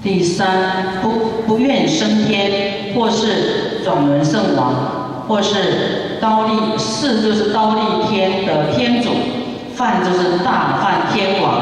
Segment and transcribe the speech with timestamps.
[0.00, 9.10] 第三，不不愿升天，或是转轮圣王，或是刀立，四就是刀立天的天主，
[9.74, 11.52] 梵就是大梵天王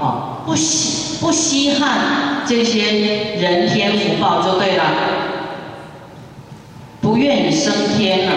[0.00, 4.84] 啊，不稀不稀罕这些人天福报就对了，
[7.02, 8.32] 不愿意升天啊，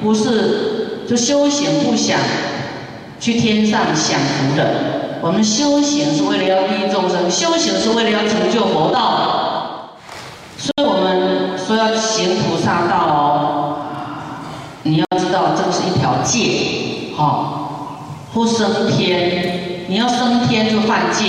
[0.00, 2.18] 不是就修行不想
[3.18, 4.95] 去天上享福的。
[5.22, 9.98] 我们修行是为了要利益众生，修行是为了要成就佛道，
[10.56, 13.76] 所以我们说要行菩萨道哦。
[14.82, 17.68] 你要知道，这个是一条戒，哦，
[18.32, 21.24] 不升天，你要升天就犯戒，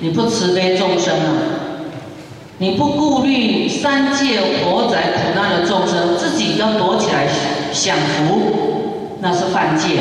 [0.00, 1.32] 你不慈悲众生啊，
[2.58, 7.26] 你不顾虑三界活在苦难的众生，自己要躲起来
[7.72, 9.98] 享福，那是犯戒。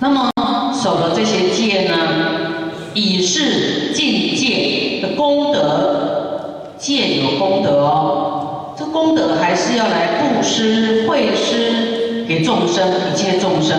[0.00, 0.31] 那么。
[0.82, 1.94] 守的这些戒呢，
[2.92, 8.74] 以是境界的功德，戒有功德哦。
[8.76, 13.78] 这功德还是要来布施、惠施给众生，一切众生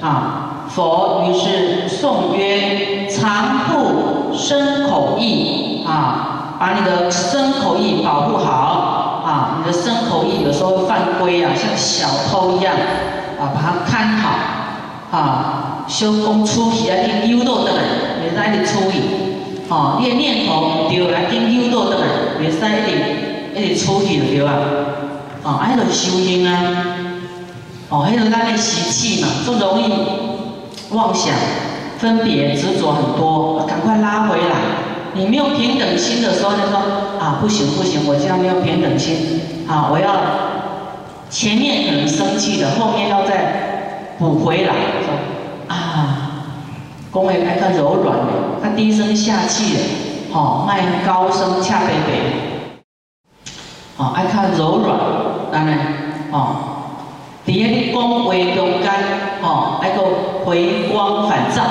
[0.00, 0.68] 啊。
[0.70, 9.58] 佛于是颂曰：常护身口意啊，把你的身口意保护好啊。
[9.58, 12.72] 你的身口意有时候犯规啊，像小偷一样
[13.38, 14.30] 啊，把它看好
[15.12, 15.84] 啊。
[15.88, 17.82] 小讲出去啊，经诱导得来，
[18.22, 18.98] 袂使一直处去。
[19.68, 22.06] 吼，你的念头对啊，经诱导得来，
[22.40, 24.54] 袂使一直一直处去就对啊。
[25.42, 26.52] 哦，迄个修行啊，
[27.88, 29.92] 哦，迄个咱的习气嘛，就容易
[30.90, 31.34] 妄想、
[31.98, 34.56] 分别、执着很多，赶快拉回来。
[35.14, 36.78] 你没有平等心的时候，就说
[37.18, 39.40] 啊，不行不行，我这样没有平等心。
[39.68, 40.14] 啊，我要
[41.28, 43.71] 前面可能生气的，后面要再
[44.22, 44.72] 补回来。
[45.66, 45.74] 啊，
[47.12, 49.80] 讲话爱看柔软的，他低声下气的，
[50.32, 52.12] 吼，卖高声恰白白，
[53.96, 54.96] 吼，爱看柔软，
[55.52, 55.74] 安尼，
[56.30, 56.54] 吼，
[57.44, 58.92] 伫咧你讲话中间，
[59.42, 60.02] 吼，爱个
[60.44, 61.62] 回光返照，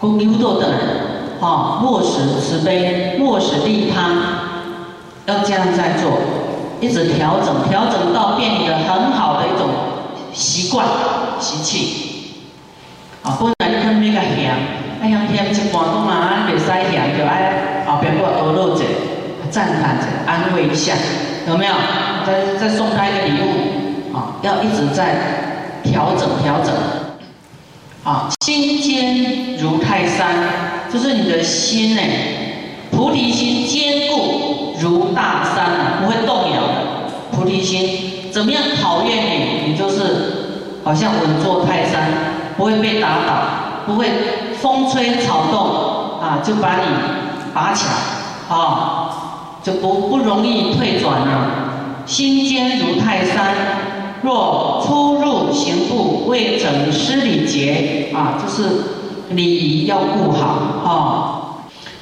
[0.00, 0.78] 讲优度的，人，
[1.40, 4.08] 哦，落实慈悲，落实利他，
[5.26, 6.12] 要这样在做，
[6.80, 9.68] 一直调整，调整到变得很好的一种
[10.32, 10.86] 习惯
[11.40, 12.04] 习气。
[13.22, 14.54] 啊，本来你看那个嫌，
[15.02, 18.84] 哎呀嫌一半讲啊，袂使嫌，就爱后边给我多落者，
[19.50, 20.94] 赞叹者，安慰一下，
[21.48, 21.74] 有没有？
[22.26, 26.74] 再再送他一个礼物，啊，要一直在调整调整。
[28.04, 30.34] 啊，心坚如泰山，
[30.92, 32.02] 就是你的心呢，
[32.90, 36.74] 菩提心坚固如大山啊，不会动摇的。
[37.32, 38.07] 菩提心
[38.38, 39.72] 怎么样考验你？
[39.72, 39.98] 你就是
[40.84, 42.38] 好像稳坐泰山。
[42.56, 43.32] 不会被打倒，
[43.86, 44.08] 不会
[44.60, 46.82] 风吹草动啊，就把你
[47.54, 49.10] 拔起来，啊，
[49.62, 52.04] 就不不容易退转了。
[52.04, 53.54] 心坚如泰山，
[54.22, 58.68] 若出入行步未整失礼节啊，就是
[59.30, 60.46] 礼仪要顾好
[60.84, 60.92] 啊。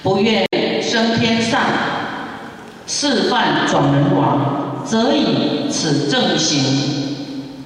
[0.02, 0.46] 不愿
[0.82, 1.60] 升天上，
[2.86, 4.55] 示范转人王，
[4.86, 6.62] 则以此正行，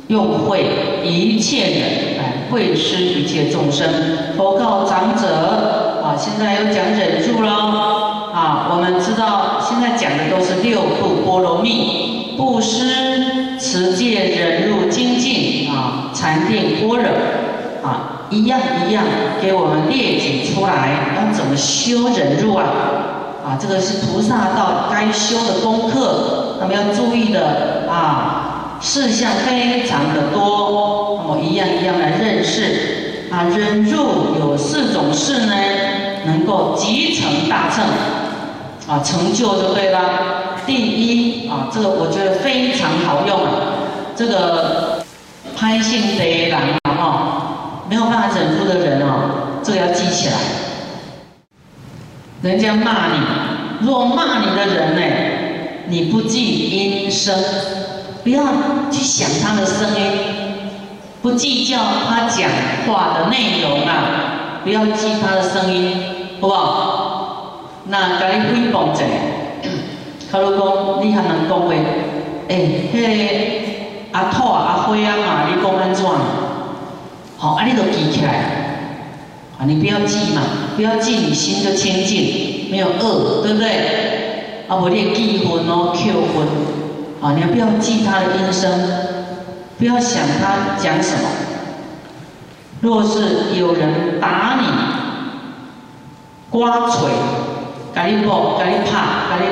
[0.08, 0.64] 用会
[1.04, 2.10] 一切人。
[2.50, 3.88] 会施一切众生，
[4.36, 7.48] 佛告长者啊，现在要讲忍住喽
[8.34, 8.66] 啊！
[8.72, 17.08] 我们知道现在讲的都是六度波罗蜜，布施、持戒、忍辱、精进啊，禅定、般若
[17.88, 18.58] 啊，一样
[18.88, 19.04] 一样
[19.40, 22.66] 给我们列举出来，要怎么修忍辱啊？
[23.44, 28.46] 啊，这个是菩萨道该修的功课，那么要注意的啊。
[28.82, 33.44] 事项非常的多，那么一样一样来认识啊。
[33.44, 35.54] 忍辱有四种事呢，
[36.24, 37.84] 能够集成大乘
[38.88, 40.00] 啊，成就就对了。
[40.66, 43.38] 第一啊，这个我觉得非常好用。
[44.16, 45.04] 这个
[45.54, 46.58] 拍性得人
[46.88, 50.34] 啊，没有办法忍住的人哦，这个要记起来。
[52.42, 55.02] 人家骂你，若骂你的人呢，
[55.88, 57.34] 你不记音声。
[58.22, 58.44] 不要
[58.90, 60.12] 去想他的声音，
[61.22, 62.50] 不计较他讲
[62.86, 64.60] 话的内容啊！
[64.62, 66.02] 不要记他的声音，
[66.40, 67.70] 好不好？
[67.86, 69.02] 那甲你诽谤者，
[70.30, 71.72] 他如讲你还能讲话，
[72.48, 72.56] 哎，
[72.92, 73.08] 迄个
[74.12, 76.04] 阿兔啊、阿花啊嘛，你讲安怎？
[77.38, 78.59] 好，啊，你都记起来，
[79.60, 80.40] 啊，你不要记嘛，
[80.74, 84.64] 不要记，你心就清净，没有恶，对不对？
[84.66, 85.98] 啊，无你记分哦，扣
[86.32, 86.48] 分。
[87.20, 88.70] 啊，你要不要记他的音声？
[89.76, 91.28] 不要想他讲什么。
[92.80, 94.66] 若是有人打你、
[96.48, 97.10] 刮捶，
[97.94, 98.90] 甲你摸，甲你拍，
[99.28, 99.44] 甲你，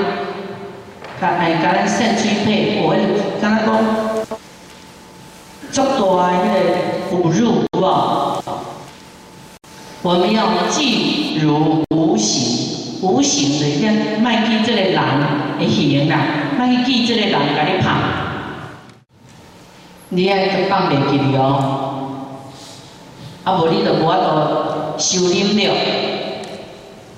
[1.21, 2.97] 甲哎，甲咱扇嘴皮，我
[3.43, 3.69] 敢若
[5.71, 5.83] 讲，足
[6.17, 6.45] 大个
[7.13, 8.18] 侮辱，有无？
[10.09, 14.95] 我们要记如无形，无形的，像卖记这个人
[15.61, 16.17] 的形啦，
[16.59, 17.91] 卖记这个人甲你拍，
[20.09, 22.23] 你爱放袂记哩哦，
[23.45, 25.75] 啊无你就无法度收敛了。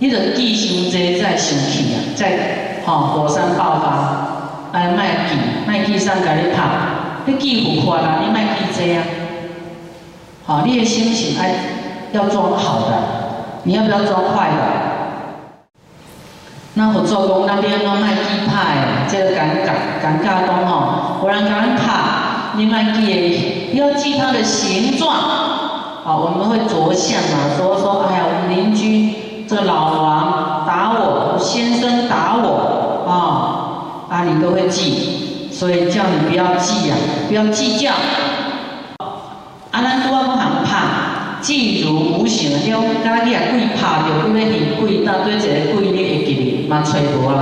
[0.01, 1.97] 你着记伤济，再生气啊！
[2.17, 4.99] 再吼火山爆发，哎，莫
[5.29, 6.59] 记，莫记上甲你拍，
[7.27, 9.05] 你记浮夸啦，你莫记济啊！
[10.45, 11.55] 好，你的心情爱
[12.13, 12.97] 要装好的，
[13.65, 14.57] 你要不要装坏的？
[16.75, 19.71] 那我做工那边拢莫记拍，即个尴尬，
[20.01, 21.83] 尴尬讲吼，有人甲咱拍，
[22.55, 25.11] 你莫记，要记他的形状。
[26.03, 29.17] 好，我们会着相嘛，说说，哎呀，我们邻居。
[29.49, 36.95] 这个老王打我，先生打我，啊，啊，你都会记，所以叫你不要记呀，
[37.27, 37.91] 不要计较。
[39.73, 40.79] 啊，咱拄啊不行拍，
[41.41, 47.41] 记如无形，你讲刚才你啊鬼拍着，你要现鬼，搭对一个鬼，你会记哩，嘛揣无啦。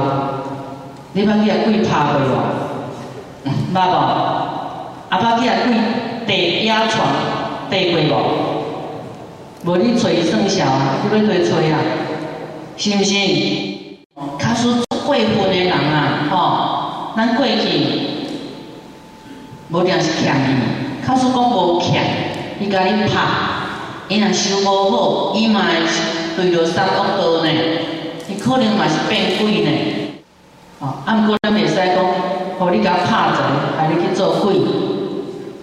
[1.12, 2.32] 你捌去啊鬼拍过无？
[3.74, 3.96] 捌无？
[5.08, 5.74] 啊，捌去啊鬼
[6.26, 7.06] 地压床，
[7.70, 8.00] 地过
[9.64, 9.72] 无？
[9.72, 11.78] 无你吹算小啊，你要对吹啊，
[12.76, 13.14] 是毋是？
[14.38, 17.52] 卡属过分的人啊，吼，咱过去
[19.70, 22.02] 无定是欠伊，卡属讲无欠，
[22.60, 23.08] 伊甲你拍，
[24.08, 25.62] 伊若修无好，伊嘛
[26.36, 27.50] 会对着三恶道呢，
[28.28, 29.70] 伊可能嘛是变鬼呢。
[30.80, 31.96] 哦，啊，毋过咱袂使讲，
[32.58, 33.42] 互你甲拍者，
[33.76, 34.54] 害你去做鬼，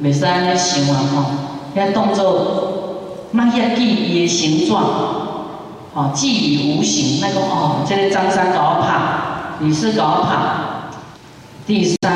[0.04, 3.32] 袂使安尼想啊，吼，遐当做。
[3.32, 4.84] 那要记伊的形状，
[5.94, 7.20] 哦，记于无形。
[7.22, 8.96] 那个哦，这个张三搞拍，
[9.60, 10.36] 李四搞拍。
[11.66, 12.14] 第三，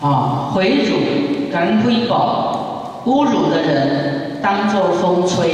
[0.00, 5.52] 啊，回辱、敢推宝、侮辱的人，当作风吹，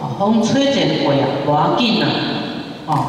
[0.00, 2.08] 啊，风吹就过啊，不要紧啊，
[2.86, 3.06] 哦，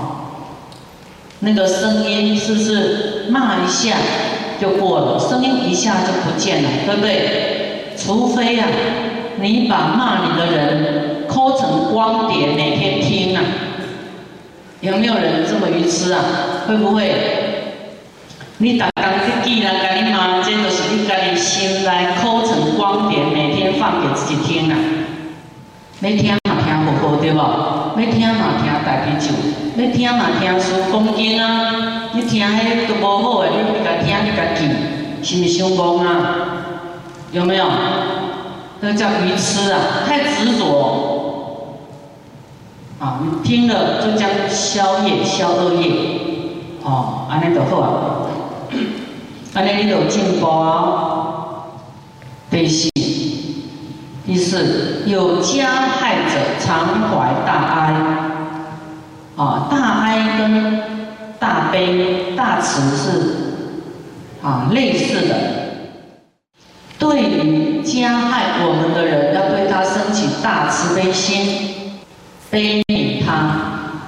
[1.40, 3.96] 那个声音是不是骂一下
[4.60, 5.20] 就过了？
[5.20, 7.96] 声音一下就不见了，对不对？
[7.98, 8.66] 除非呀。
[9.42, 13.42] 你把骂你的人抠成光碟，每天听啊？
[14.82, 16.20] 有没有人这么愚痴啊？
[16.68, 17.16] 会不会？
[18.58, 24.76] 你打刚去记人家你骂，这都是你家己心来抠成光碟，每天放给自己听啊？
[26.02, 27.38] 要听嘛听不好对不？
[27.38, 29.34] 要听嘛听大啤酒，
[29.76, 32.10] 要听嘛听书讲经啊？
[32.14, 34.68] 你听迄都无好诶，你家听你家记，
[35.22, 36.36] 是毋是想讲啊？
[37.32, 37.66] 有没有？
[38.82, 41.76] 那叫愚痴啊，太执着
[42.98, 43.20] 啊！
[43.22, 45.92] 你听了就将消业消恶业，
[46.84, 47.92] 哦，安尼就好啊，
[49.54, 51.66] 安尼你就进步啊。
[52.50, 52.90] 第四，
[54.30, 57.94] 第四，有加害者常怀大哀，
[59.36, 60.84] 啊，大哀跟
[61.40, 63.10] 大悲、大慈是
[64.44, 65.36] 啊类似的。
[67.00, 72.02] 对于加害我们的人，要对他升起大慈悲心，
[72.52, 73.56] 悲悯他，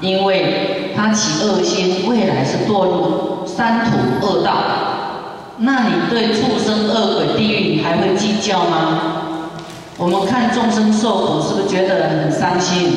[0.02, 4.52] 因为他起恶心，未来是堕入三途恶道。
[5.58, 9.21] 那你对畜生、恶鬼、地狱，你还会计较吗？
[10.02, 12.92] 我们看众生受苦，是不是觉得很伤心？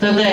[0.00, 0.24] 对不对？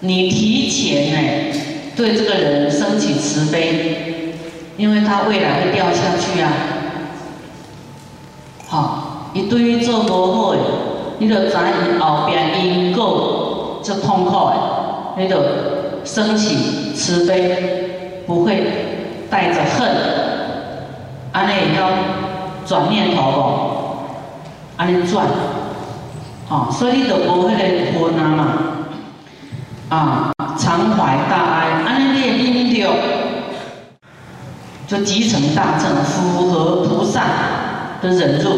[0.00, 1.58] 你提前呢，
[1.94, 4.34] 对这个人升起慈悲，
[4.78, 6.50] 因为他未来会掉下去啊。
[8.66, 10.58] 好，你对于做无好诶，
[11.18, 14.36] 你就知伊后边因果就痛苦
[15.16, 15.36] 诶，你就
[16.02, 18.62] 升起慈悲，不会
[19.28, 19.86] 带着恨，
[21.32, 21.90] 安尼要
[22.64, 23.87] 转念头哦，
[24.78, 25.26] 安尼转，
[26.48, 28.40] 哦，所以你就无迄个昏啊嘛，
[29.90, 32.78] 啊，常怀大爱，安尼你会忍着，
[34.86, 37.22] 就集成大正，符合菩萨。
[38.00, 38.48] 的忍住，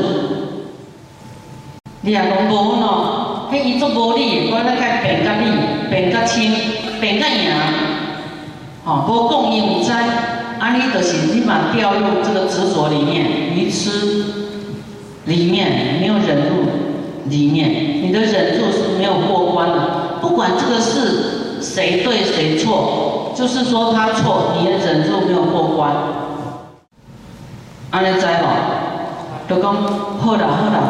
[2.02, 5.46] 你也讲无喏，迄伊做无理，我来甲变甲理，
[5.88, 6.52] 变甲亲，
[7.00, 7.50] 变甲赢，
[8.84, 9.90] 吼，无讲伊毋知，
[10.58, 14.24] 安尼就是你嘛掉入这个执着里面，愚痴。
[15.26, 16.64] 里面没有忍住
[17.26, 25.92] 里面，你的忍住是没有过关的，不管这个事谁对谁错，就是说他错，你的忍住没有过关，
[27.90, 28.46] 安尼知无？
[29.48, 30.80] 就讲好啦好啦，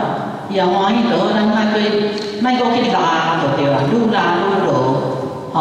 [0.50, 1.80] 伊也欢喜就好，咱莫对，
[2.40, 4.70] 莫搁去拉就对啦，愈拉愈落。
[5.52, 5.58] 好，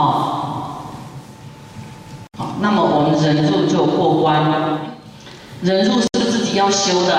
[2.37, 4.43] 好，那么我们忍住就过关。
[5.61, 7.17] 忍住是自己要修的。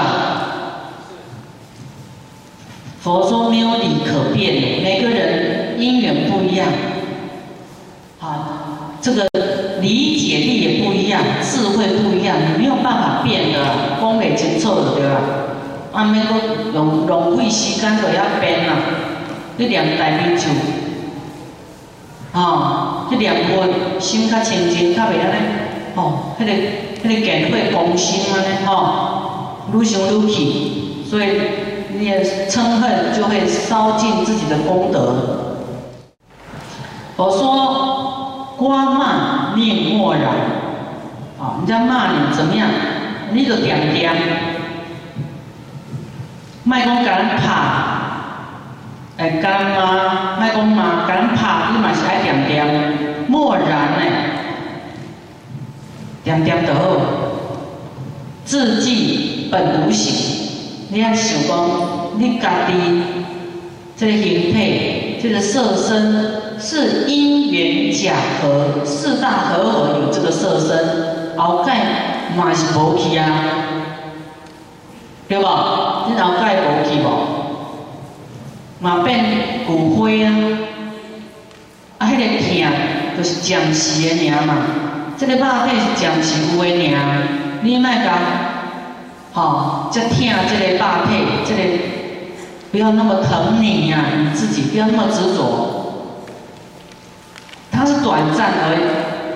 [3.02, 6.68] 佛说没有理可变，每个人因缘不一样，
[8.18, 9.26] 好，这个
[9.80, 13.58] 理解力也不一样，智慧不一样，你没有办法变的，
[14.00, 15.16] 讲袂清楚的对吧？
[15.92, 16.38] 啊，免讲
[16.74, 18.76] 用浪费时间就要变啦，
[19.56, 20.48] 你念大悲咒，
[22.34, 25.46] 哦，去念佛，心较清净，较袂安尼，
[25.96, 26.52] 哦，迄个。
[27.00, 31.24] 迄个健会攻心安尼吼，愈想愈气，所以
[32.00, 35.66] 你的嗔恨就会烧尽自己的功德。
[37.16, 40.24] 我说光骂念默然，
[41.38, 42.66] 啊，人家骂你怎么样，
[43.32, 44.10] 你就点点，
[46.64, 47.52] 卖讲敢怕，
[49.18, 54.02] 哎干妈，卖讲骂敢怕，你嘛是爱点点，默然呢。
[56.24, 56.80] 点点就好，
[58.44, 60.29] 自己本无形。
[60.92, 61.56] 你要想讲，
[62.18, 62.72] 你家己
[63.96, 73.24] 这个形体，这个色身是因缘假合，四大合合有这个色身，后盖嘛是无去啊，
[75.28, 76.06] 对吧？
[76.08, 77.06] 你后盖无去无？
[78.80, 79.24] 嘛变
[79.66, 80.34] 骨灰啊，
[81.98, 82.72] 啊，迄个疼
[83.16, 84.54] 就是暂时的尔嘛。
[85.16, 87.28] 这个肉体是暂时有的尔，
[87.62, 87.88] 你莫
[89.34, 90.10] 讲，吼，这疼
[90.48, 91.10] 这个肉体，
[91.46, 91.60] 这个
[92.72, 95.42] 不要那么疼你呀，你自己不要那么执着。
[97.70, 98.76] 它是短暂而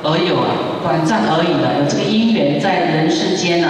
[0.03, 0.47] 而有啊，
[0.83, 3.69] 短暂而已的，有这个因缘在人世间呐，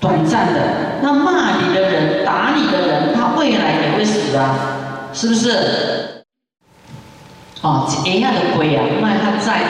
[0.00, 0.60] 短暂的。
[1.02, 6.24] 那骂你的人、打你的人，他未来也会死啊，是不是？
[7.62, 9.64] 哦，这样的鬼啊，那他在意。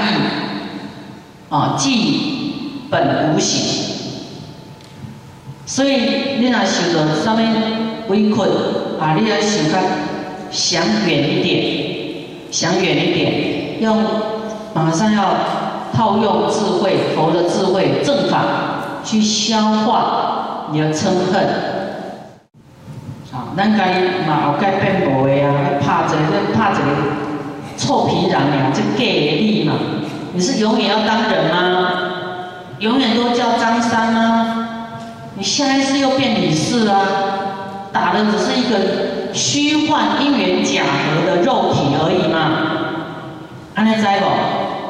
[1.50, 3.99] 啊，即本无形，
[5.70, 7.48] 所以你若想着上面
[8.08, 8.50] 围困，
[8.98, 9.78] 啊，你要想较
[10.50, 13.94] 想远一点，想远一点，要
[14.74, 15.32] 马上要
[15.94, 18.42] 套用智慧，佛的智慧正法
[19.04, 21.40] 去消化你的嗔恨。
[23.32, 26.90] 啊，咱该嘛后该变无的啊，怕这个怕这个
[27.76, 29.74] 臭皮囊呀，这假的嘛。
[30.32, 31.92] 你是永远要当人吗？
[32.80, 34.59] 永远都叫张三吗？
[35.40, 37.00] 你下一次又变女士啊？
[37.90, 42.36] 打的只是一个虚幻因缘假合的肉体而已嘛？
[43.74, 44.26] 安尼知不？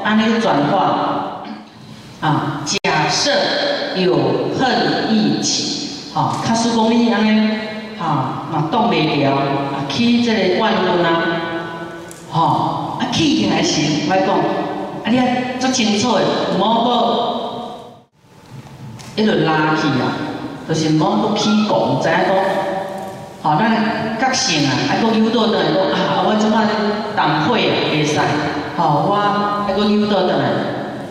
[0.02, 0.75] 安尼转化
[2.21, 2.62] 啊？
[2.66, 3.30] 假设
[3.95, 4.16] 有
[4.59, 7.52] 恨意起，啊，卡斯公你安尼，
[8.00, 11.23] 啊，嘛动袂了，啊，起这个万顿啊，
[12.33, 14.37] 吼，啊，起起来时，我讲。
[15.02, 15.07] 啊！
[15.09, 15.25] 你啊，
[15.61, 16.25] 足清楚诶，
[16.59, 16.92] 唔好搁
[19.16, 20.12] 一路拉去啊，
[20.71, 22.31] 就是唔好搁起讲，知影讲，
[23.43, 23.75] 吼，咱
[24.21, 26.62] 觉性啊，还搁诱导倒来讲啊，我即摆
[27.17, 27.59] 淡火啊，
[27.93, 28.21] 袂使，
[28.79, 29.17] 吼，我
[29.67, 30.47] 还搁诱导倒来，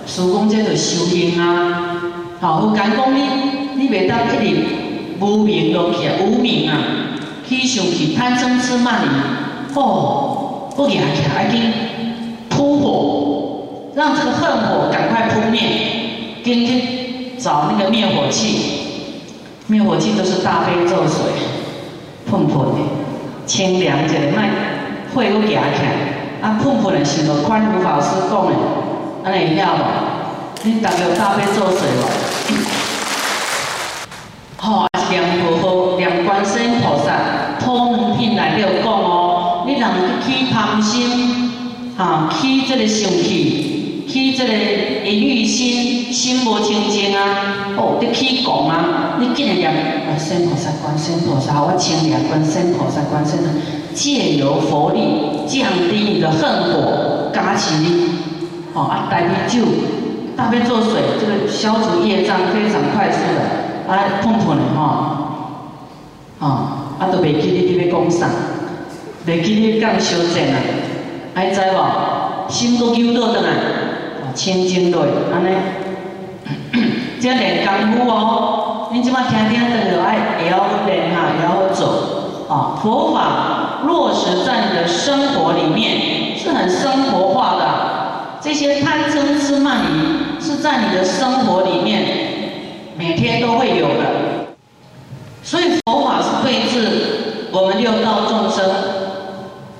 [0.07, 1.99] 师讲这着修行啊，
[2.39, 3.19] 吼，有讲讲你，
[3.75, 4.65] 你袂当一直
[5.19, 6.77] 无名落去啊，无名啊，
[7.45, 10.99] 去想去贪嗔痴慢疑，吼，搁举起
[11.35, 11.73] 来，紧
[12.47, 13.25] 扑火。
[13.93, 15.59] 让这个恨火赶快扑灭，
[16.41, 16.81] 今天
[17.37, 18.78] 找那个灭火器，
[19.69, 21.31] 灭火器都是大悲咒水，
[22.27, 22.79] 喷喷的，
[23.45, 24.49] 清凉者卖
[25.13, 25.61] 火又起来，
[26.41, 28.53] 啊喷喷的时候，宽如法师讲的，
[29.23, 29.77] 安尼会晓无？
[30.63, 32.01] 你大家有大悲咒水无？
[34.57, 39.87] 好，念佛号，念观世音菩萨，托门品内底有讲哦，你人
[40.25, 41.51] 起贪心，
[41.95, 43.67] 哈，起这个生气。
[44.09, 47.21] 起这个淫欲心，心无清净啊！
[47.77, 49.08] 哦，你起讲啊！
[49.29, 49.73] 你竟然念
[50.05, 53.49] 观世菩萨、观世菩萨，我清凉观世菩萨、观世菩萨，
[53.93, 58.09] 借由佛力降低你的恨火，加持你。
[58.73, 59.65] 哦啊，大悲咒，
[60.35, 64.79] 大悲咒水，这个消除业障非常快速的，啊，碰碰的哈，
[66.39, 66.45] 啊，
[66.99, 68.29] 啊都袂记你伫要讲啥，
[69.27, 70.57] 袂记你讲修正啊，
[71.35, 72.49] 爱知无？
[72.49, 73.49] 心都揪到倒来。
[74.35, 74.97] 清净类，
[75.33, 75.49] 安尼，
[77.19, 78.68] 这练功夫哦。
[78.91, 82.79] 你即马听听，等下爱也要练哈，也要走啊。
[82.81, 87.65] 佛法落实在你的生活里面，是很生活化的。
[88.41, 92.01] 这些贪嗔痴慢疑，是在你的生活里面
[92.97, 94.55] 每天都会有的。
[95.43, 98.65] 所以佛法是对治我们六道众生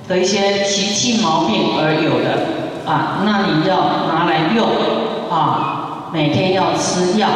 [0.06, 3.76] 的一些习气毛病而有的啊，那你要
[4.06, 4.68] 拿来用
[5.28, 7.28] 啊，每天要吃药，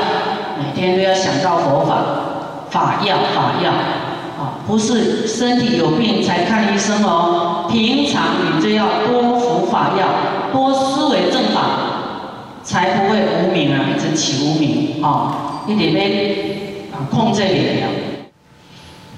[0.59, 2.05] 每天都要想到佛法，
[2.71, 3.73] 法药法药
[4.39, 8.23] 啊，不是身体有病才看医生哦，平常
[8.57, 10.07] 你就要多服法药，
[10.53, 11.61] 多思维正法，
[12.63, 16.37] 才不会无名啊，一直起无名啊，一点点
[16.93, 17.91] 啊控制力量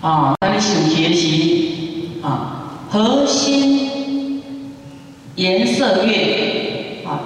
[0.00, 2.52] 啊，那你想学习啊。
[2.88, 4.40] 核心
[5.34, 7.18] 颜色越啊，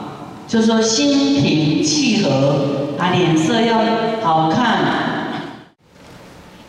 [0.49, 3.79] 就说心平气和啊，脸色要
[4.23, 4.77] 好看，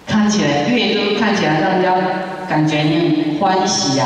[0.08, 1.94] 看起来越都看起来让人家
[2.48, 4.06] 感觉你欢喜呀，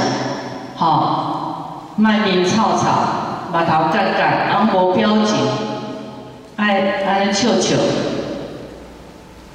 [0.76, 2.88] 好，麦面草草，
[3.54, 5.36] 把头盖盖，昂无表情，
[6.56, 7.76] 爱爱笑笑，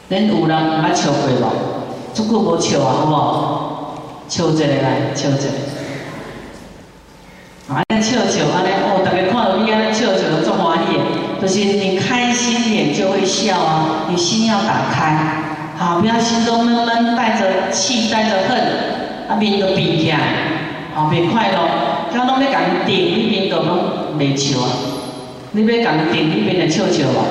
[0.09, 1.51] 恁有人毋捌笑过无？
[2.15, 3.97] 足久无笑啊，好不好？
[4.29, 5.49] 笑一个来，笑一个。
[7.75, 10.60] 啊，尼笑笑，安尼哦，大家看到你安尼笑笑，都足。
[11.41, 15.17] 就是你开心脸就会笑啊，你心要打开，
[15.77, 18.61] 好，不要心中闷闷，带着气，带着恨，
[19.29, 20.19] 啊，面都闭起来，
[20.95, 21.59] 啊，别快乐。
[22.13, 23.79] 假拢要共定，你面都拢
[24.19, 24.69] 袂笑啊。
[25.53, 27.25] 你要共定，你面就笑笑啊。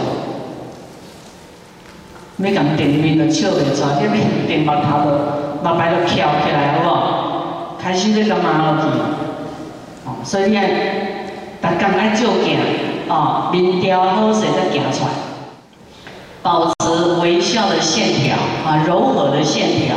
[2.37, 5.11] 要共定，你面就笑袂出，你面定目头都。
[5.61, 7.75] 目白都翘起来，好不好？
[7.81, 8.87] 开始你干嘛落去？
[10.05, 10.67] 哦，所以爱，
[11.61, 12.57] 逐工爱照镜，
[13.09, 15.11] 哦，面条好势再行出来，
[16.43, 18.35] 保持微笑的线条，
[18.65, 19.95] 啊，柔和的线条，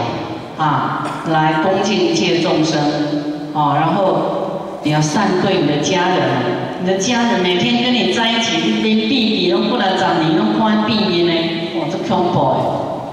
[0.57, 2.81] 啊，来恭敬一切众生，
[3.53, 6.19] 哦，然后你要善对你的家人，
[6.81, 11.33] 你的家人每天跟你在一起，连避避拢不能长，你拢看避免呢，
[11.79, 12.39] 哇，这恐怖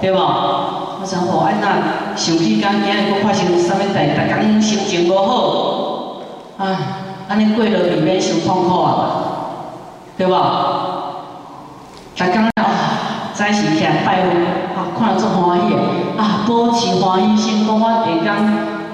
[0.00, 0.18] 对不？
[0.18, 6.76] 我想吼，哎那想起讲今日佫发生啥物代，逐工心情无好，啊，
[7.28, 9.29] 安尼过落去免伤痛苦啊，
[10.20, 10.36] 对无？
[12.14, 14.28] 逐工啊，早时起来拜佛，
[14.76, 15.72] 啊，看足欢喜，
[16.18, 18.46] 啊，保持欢喜心，讲我下工，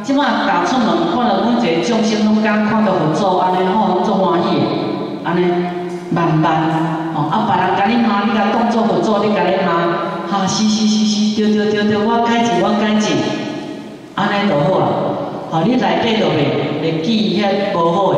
[0.05, 4.51] 即摆踏出门，看到阮一个众生拢敢看到佛祖，安尼吼，拢足欢喜，
[5.25, 5.51] 安尼
[6.12, 9.73] 慢慢，吼，啊，别人甲你骂，你甲当作佛祖，你甲你骂。
[10.31, 13.17] 啊，是是是是，对对对对，我改进我改进，
[14.15, 14.87] 安尼就好啊。
[15.51, 18.17] 吼，你内底就袂袂记遐无好诶，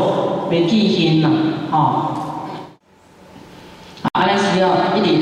[0.50, 1.30] 袂记恨啦，
[1.70, 2.17] 吼。
[4.58, 5.20] 要一点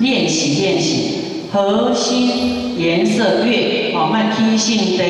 [0.00, 5.04] 练习练习，核心颜色越哦，卖天性的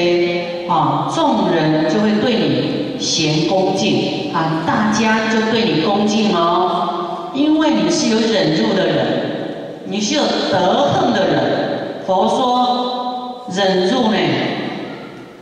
[0.69, 9.25] 哦，众人就会对你贤恭敬啊，大家就对你恭敬哦，因为你是有忍辱的人。
[9.91, 14.19] 你是有德行的人，佛说忍辱呢，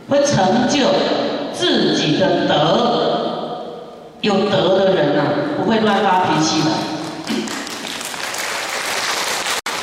[0.07, 0.85] 会成就
[1.51, 3.03] 自己的德。
[4.21, 5.21] 有德的人呐，
[5.57, 6.69] 不会乱发脾气的。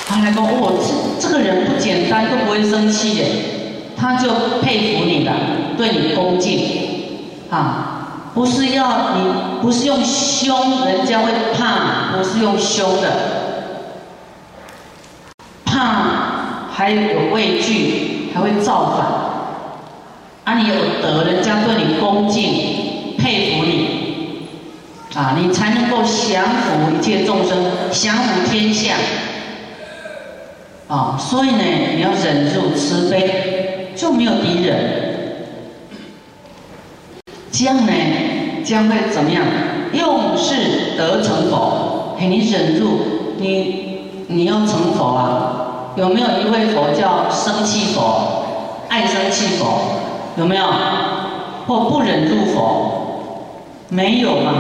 [0.09, 3.27] 他还：“哦，这这个人不简单，都不会生气耶。”
[3.97, 4.29] 他就
[4.61, 5.33] 佩服你的，
[5.79, 13.09] 对你恭敬啊，不是要你，不是用凶，人家会怕，不是用凶的。
[15.65, 17.01] 怕还有
[17.33, 20.55] 畏惧，还会造反。
[20.55, 24.49] 啊，你有德，人家对你恭敬、佩服你，
[25.15, 27.57] 啊，你才能够降服一切众生，
[27.93, 28.95] 降服天下。
[30.89, 31.63] 啊，所以呢，
[31.97, 35.03] 你要忍住慈悲，就没有敌人。
[37.51, 37.93] 这样呢，
[38.65, 39.43] 将会怎么样？
[39.93, 42.17] 用事得成佛。
[42.19, 42.99] 嘿，你忍住，
[43.39, 45.95] 你你要成佛啊！
[45.97, 48.45] 有没有一位佛叫生气佛、
[48.89, 49.79] 爱生气佛？
[50.37, 50.65] 有没有？
[51.67, 52.91] 或不忍住佛？
[53.89, 54.53] 没有吗？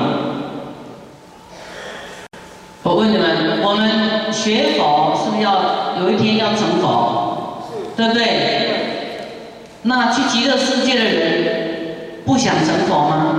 [2.82, 5.52] 我问你们，我们学佛是不是要
[6.00, 7.68] 有一天要成佛？
[7.96, 8.70] 对不对？
[9.82, 13.36] 那去极乐世界的人不想成佛吗？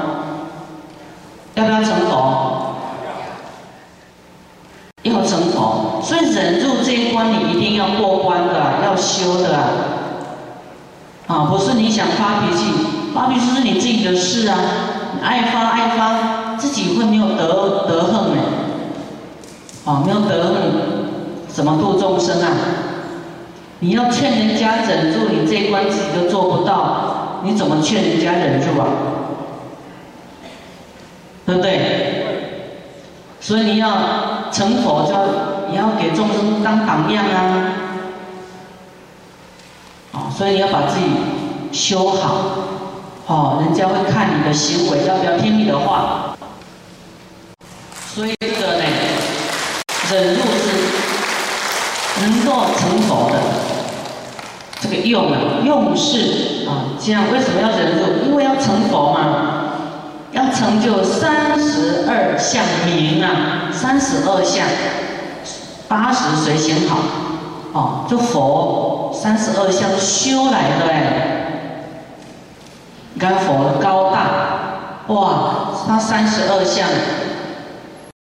[1.55, 2.75] 要不要成佛？
[5.03, 9.67] 要成佛，所以忍住这一关，你一定要过关的，要修的啊！
[11.27, 12.65] 啊，不是你想发脾气，
[13.13, 14.57] 发脾气是你自己的事啊！
[15.23, 18.41] 爱发爱发，自己会没有德德恨呢？
[19.85, 20.55] 啊，没有德恨，
[21.55, 22.51] 怎么度众生啊？
[23.79, 28.87] 你要劝人家忍住，你这一关自己都做不到，你怎么劝人家忍住啊？
[31.45, 32.25] 对不对？
[33.39, 33.87] 所以你要。
[34.51, 35.13] 成佛就
[35.69, 37.73] 你要给众生当榜样啊！
[40.13, 41.05] 哦，所以你要把自己
[41.73, 42.37] 修好，
[43.27, 46.37] 哦，人家会看你的行为要不要听你的话。
[48.13, 48.85] 所以这个呢，
[50.09, 50.84] 忍辱是
[52.21, 53.39] 能够成佛的。
[54.82, 58.25] 这个用啊，用是啊，这样为什么要忍辱？
[58.28, 59.21] 因为要成佛嘛，
[60.32, 64.67] 要成就三十二相明啊，三十二相，
[65.88, 66.97] 八十随行好，
[67.73, 71.01] 哦，这佛三十二相修来的哎，
[73.13, 74.28] 你看佛高大，
[75.08, 76.88] 哇，他三十二相。